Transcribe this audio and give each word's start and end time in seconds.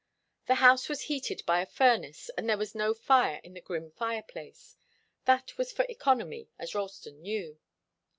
The 0.47 0.55
house 0.55 0.89
was 0.89 1.01
heated 1.03 1.43
by 1.45 1.61
a 1.61 1.65
furnace 1.67 2.31
and 2.35 2.49
there 2.49 2.57
was 2.57 2.73
no 2.73 2.95
fire 2.95 3.39
in 3.43 3.53
the 3.53 3.61
grim 3.61 3.91
fireplace. 3.91 4.75
That 5.25 5.55
was 5.59 5.71
for 5.71 5.85
economy, 5.89 6.49
as 6.57 6.73
Ralston 6.73 7.21
knew. 7.21 7.59